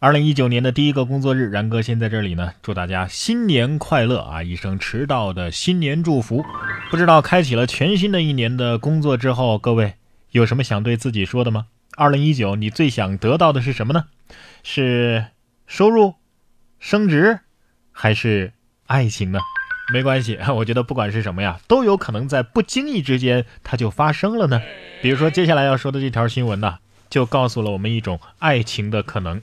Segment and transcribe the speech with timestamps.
[0.00, 4.44] 二零一九年的第一个工作日，然哥先在这里呢，祝大家新年快乐啊！
[4.44, 6.44] 一声迟到的新年祝福。
[6.88, 9.94] 不知道开启了全新的一年的工作之后，各位
[10.30, 11.66] 有什么想对自己说的吗？
[11.96, 14.04] 二零一九，你最想得到的是什么呢？
[14.62, 15.24] 是
[15.66, 16.14] 收入、
[16.78, 17.40] 升职，
[17.90, 18.52] 还是
[18.86, 19.40] 爱情呢？
[19.92, 24.62] 没关系，我觉得不管是什么呀，都有可能在不经意之间它就发生了呢。
[25.02, 26.78] 比如说接下来要说的这条新闻呢，
[27.10, 29.42] 就告诉了我们一种爱情的可能。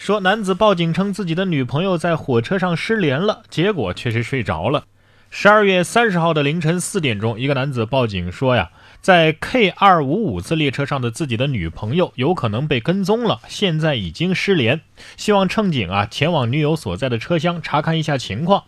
[0.00, 4.84] 说男子报警称自己的女朋友在火车上失联了，结果却是睡着了。
[5.28, 8.70] 十二月三十号的凌晨四点钟，一个男子报警说呀，
[9.02, 14.80] 在 K 二五五次列车上的自己的女朋友有可能被跟踪了，现在已经失联，
[15.18, 18.64] 希望乘警啊前往女友所在的车厢查看一下情况。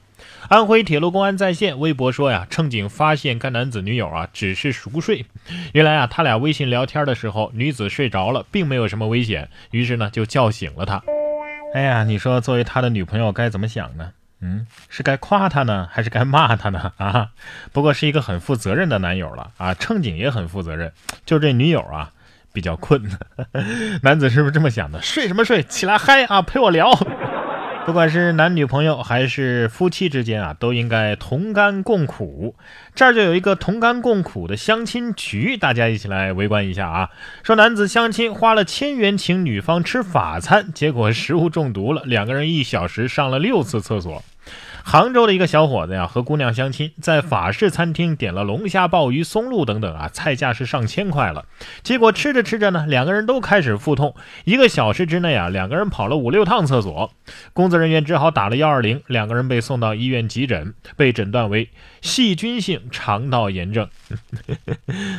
[0.48, 5.24] 安徽铁路公安在线微博说呀，乘警发现该男子女友啊只是熟睡，
[5.72, 11.02] 原来啊他俩微信聊天的时候，女子睡着了，并没有什么危险，于是呢就叫醒了他。
[11.74, 14.12] 哎呀，你说作为他的女朋友该怎么想呢？
[14.40, 16.92] 嗯，是该夸他呢，还是该骂他呢？
[16.98, 17.28] 啊，
[17.72, 19.72] 不过是一个很负责任的男友了啊。
[19.72, 20.92] 乘警也很负责任，
[21.24, 22.10] 就这女友啊
[22.52, 23.02] 比较困。
[24.02, 25.00] 男子是不是这么想的？
[25.00, 25.62] 睡什么睡？
[25.62, 26.90] 起来嗨啊，陪我聊。
[27.84, 32.54] 不管是男女朋友还是夫妻之间啊，都应该同甘共苦。
[32.94, 37.10] 这儿就有一个同甘共苦的相亲局，大家一起来围观一下啊。
[37.42, 44.22] 说男子相亲花了千元请女方吃法餐，结果食物中毒了，两个人一小时上了六次厕所。
[44.84, 51.46] 杭州的一个小伙子呀，和姑娘相亲，在法式餐厅点了龙虾、鲍鱼、松露等等啊，菜价是上千块了。
[51.82, 57.12] 结果吃着吃着呢，两个人都开始腹痛，一个小时之内啊，两个人跑了五六趟厕所。
[57.52, 63.88] 工作人员只好打了幺二零，两个人被送到医院急诊，被诊断为细菌性肠道炎症。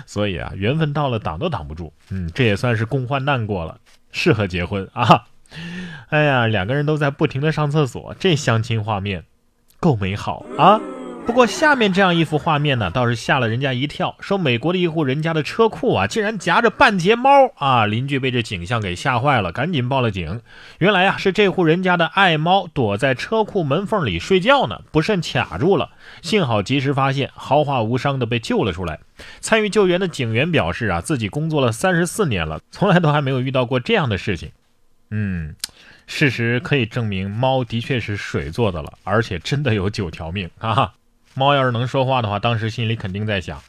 [0.06, 1.94] 所以啊，缘分到了挡都挡不住。
[2.10, 3.80] 嗯，这也算是共患难过了，
[4.12, 5.24] 适合结婚啊。
[6.10, 9.24] 哎呀，两个人都在不停的上厕所，这相亲画面。
[9.84, 10.80] 够美好啊！
[11.26, 14.16] 不过下面这样一幅画面呢，倒是吓了人家一跳。
[14.22, 17.86] 说美国的一户人家的车库啊，竟然夹着半截猫啊！
[17.86, 20.40] 邻居被这景象给吓坏了，赶紧报了警。
[20.80, 25.90] 原来啊，是这户人家的爱猫躲在车库门缝里睡觉呢，不慎卡住了。
[26.22, 29.02] 幸好及时发现，毫发无伤的被救了出来。
[29.42, 34.50] 参与救援的警员表示啊，自己工作了三十四年了，从来都还没有遇到过这样的事情。
[35.12, 35.56] 嗯。
[36.16, 40.94] 事实可以证明，猫的确是水做的了，而且真的有九条命啊！
[41.34, 43.60] 猫要是能说话的话，当时心里肯定在想：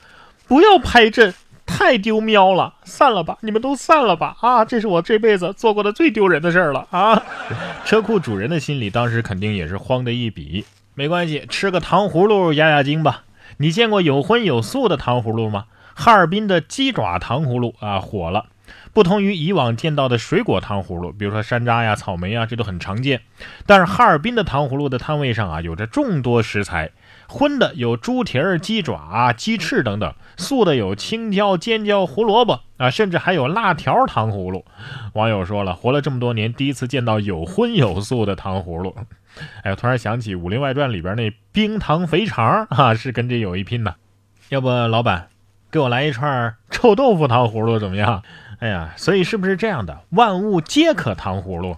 [0.47, 1.32] 不要拍朕，
[1.65, 4.37] 太丢喵了，散了吧，你们都散了吧！
[4.43, 7.22] 啊，这是我这辈子做过的最丢人的事儿了啊！
[7.87, 10.66] 车库主人的心里当时肯定也是慌的一笔。
[10.93, 13.25] 没关系，吃个糖葫芦压压惊吧。
[13.56, 15.65] 你见过有荤有素的糖葫芦吗？
[15.94, 18.44] 哈尔滨的鸡爪糖葫芦啊，火了。
[18.92, 23.22] 不同于以往见到的水果糖葫芦，比如说山楂呀、草莓啊，这都很常见。
[23.66, 26.92] 但是哈尔滨的糖葫芦的摊位上啊，有着众多食材，
[27.28, 34.64] 荤的有猪蹄儿、鸡爪、鸡翅等等；素的有青椒、尖椒、胡萝卜啊，甚至还有辣条糖葫芦。
[35.14, 38.94] 网友说了，活了这么多年，第一次见到有荤有素的糖葫芦。
[39.64, 43.96] 哎，突然想起《武林外传》里边那冰糖肥肠啊，是跟这有一拼的。
[44.50, 45.28] 要不老板，
[45.72, 48.22] 给我来一串臭豆腐糖葫芦怎么样？
[48.60, 50.00] 哎呀，所以是不是这样的？
[50.10, 51.76] 万物皆可糖葫芦，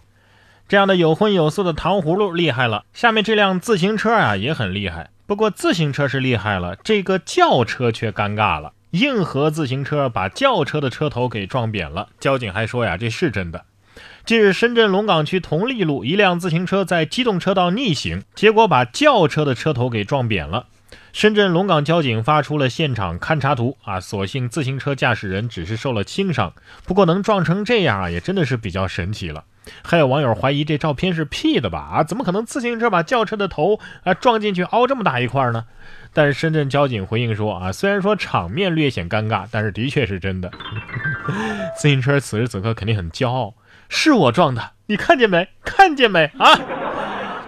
[0.69, 2.84] 这样的有荤有素的糖葫芦厉害了。
[2.92, 8.72] 下面这辆自行车啊也很厉害，不过自行车是厉害了，这个轿车却尴尬了。
[8.91, 13.65] 硬核自行车把轿车的车头给撞扁了，交警还说呀，这是真的。
[14.25, 20.66] 近日，深圳龙岗区同利路一辆自行车在机动车道逆行，结果把轿车的车头给撞扁了。
[21.12, 26.52] 深圳龙岗交警发出了现场勘查图啊，所幸自行车驾驶人只是受了轻伤，
[26.84, 29.44] 不过能撞成这样啊，也真的是比较神奇了。
[29.82, 31.78] 还有网友怀疑这照片是 P 的吧？
[31.78, 35.64] 啊，怎么可能自行车把轿车的头啊撞进去凹这么大一块呢？
[36.12, 40.50] 但是深圳交警回应说啊，虽然说场面略显尴尬，但是的确是真的。
[41.76, 43.54] 自行车此时此刻肯定很骄傲，
[43.88, 45.48] 是我撞的，你看见没？
[45.64, 46.30] 看见没？
[46.38, 46.60] 啊？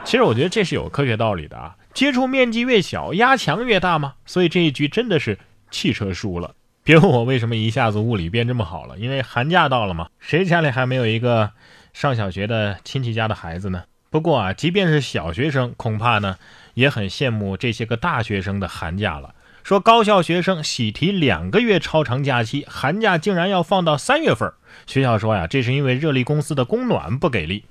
[0.04, 1.76] 其实我觉得这是有科学道理的啊。
[1.98, 4.14] 接触面积越小，压强越大吗？
[4.24, 5.36] 所以这一局真的是
[5.68, 6.54] 汽车输了。
[6.84, 11.50] 别问我为什么一下子物理变这么好了，因为寒假到了嘛，谁家里还没有一个
[11.92, 13.82] 上小学的亲戚家的孩子呢？
[14.10, 16.36] 不过啊，即便是小学生，恐怕呢
[16.74, 19.34] 也很羡慕这些个大学生的寒假了。
[19.64, 24.48] 说高校学生喜提两个月超长假期，寒假竟然要放到三月份。
[24.86, 27.64] 学校说呀，这是因为热力公司的供暖不给力。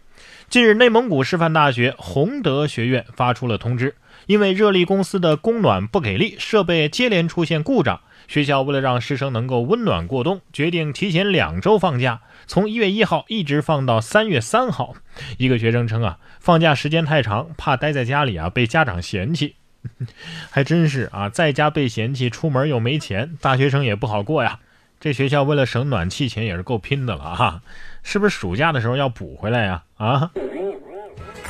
[0.50, 3.96] 近日，内蒙古师范大学洪德学院发出了通知。
[4.28, 14.94] 因为热力公司的供暖不给力，设备接连出现故障，学校为了让师生能够温暖过冬，决定提前两周放假，从一月一号一直放到三月三号。
[15.38, 19.56] 一个学生称啊，放假时间太长，怕待在家里啊被家长嫌弃。
[20.52, 24.60] 还真是啊，在家被嫌弃，出门又没钱，大学生也不好过呀。
[25.00, 27.62] 这学校为了省暖气钱也是够拼的了哈，
[28.04, 29.84] 是不是暑假的时候要补回来呀？
[29.96, 30.32] 啊！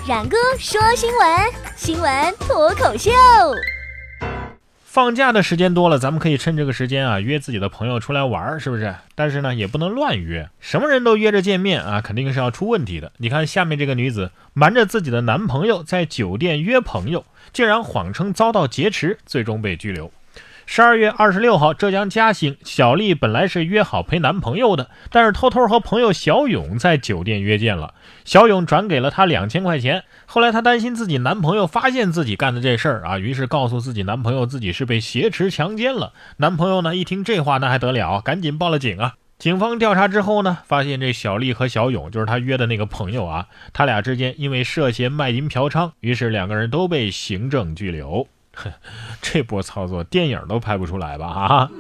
[0.08, 1.30] 冉哥说新闻，
[1.76, 3.12] 新闻脱口秀。
[4.86, 8.96] 放假的时间多了，咱们可以趁这个时间啊，约自己的朋友出来玩，是不是？
[9.16, 13.12] 但是呢，也不能乱约，什么人都约着见面啊，肯定是要出问题的。
[13.18, 20.10] 你看下面这个女子，瞒着自己的男朋友在酒店约朋友，竟然谎称遭到劫持，最终被拘留。
[20.70, 27.94] 十二月二十六号，浙江嘉兴，小丽本来是约好陪男朋友的，但是偷偷和朋友小勇在酒店约见了。
[28.26, 30.04] 小勇转给了她两千块钱。
[30.26, 36.12] 后来她担心自己男朋友发现自己干的这事儿啊，于是告诉自己男朋友自己是被挟持强奸了。
[36.36, 39.14] 男朋友呢一听这话，那还得了，赶紧报了警啊。
[39.40, 48.28] 警方调查之后呢，发现这小丽和小勇就是他约的那个朋友啊，他俩之间因为涉嫌卖淫嫖娼，于是两个人都被行政拘留。
[49.22, 51.28] 这波操作电影都拍不出来吧？
[51.28, 51.72] 啊！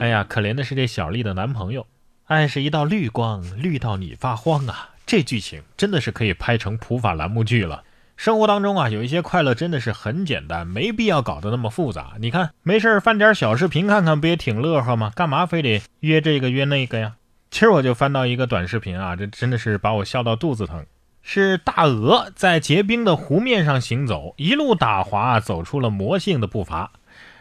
[0.00, 1.86] 哎呀，可怜的是这小丽的男朋友，
[2.26, 4.90] 爱是一道绿光，绿到你发慌啊！
[5.06, 7.82] 这剧情真的是可以拍成普法栏目剧了。
[8.16, 12.14] 生活当中啊，有一些快乐真的是很简单，没必要搞得那么复杂。
[12.18, 15.12] 你看，没事翻点小视频看看，不也挺乐呵吗？
[15.14, 17.14] 干嘛非得约这个约那个呀？
[17.50, 20.84] 今儿我就翻到一个短视频啊，这真的是把我笑到肚子疼。
[21.30, 26.92] 是大鹅在结冰的湖面上行走，一路打滑，走出了魔性的步伐。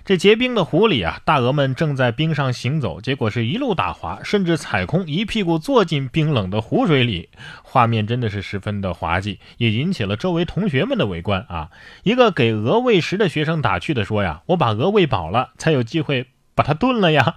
[0.04, 7.30] 这结冰的湖里啊，大鹅们正在冰上行走，结果是一路打滑，甚至踩空，一屁股坐进冰冷的湖水里。
[7.64, 11.70] 画面真的是十分的滑稽，也引起了周围同学们的围观啊。
[12.04, 17.36] 一个给鹅喂食的学生打趣的说呀：“我把鹅喂饱了，才有机会把它炖了呀。”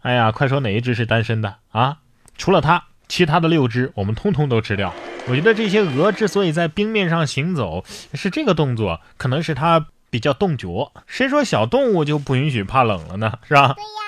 [0.00, 1.98] 哎呀，快说哪一只是单身的啊？
[2.38, 2.84] 除了它。
[3.08, 4.92] 其他的六只我们通通都吃掉。
[5.26, 7.84] 我觉得这些鹅之所以在冰面上行走，
[8.14, 10.92] 是这个动作，可能是它比较冻脚。
[11.06, 13.38] 谁说小动物就不允许怕冷了呢？
[13.46, 13.74] 是吧？
[13.74, 14.07] 对呀。